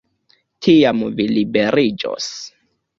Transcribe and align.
Tiam 0.67 1.05
vi 1.21 1.29
liberiĝos. 1.35 2.35